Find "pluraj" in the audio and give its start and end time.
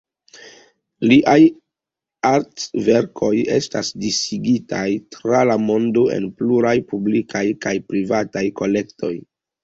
6.39-6.73